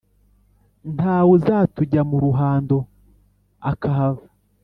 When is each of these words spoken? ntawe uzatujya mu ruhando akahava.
ntawe 0.95 1.29
uzatujya 1.37 2.01
mu 2.09 2.17
ruhando 2.23 2.75
akahava. 3.71 4.27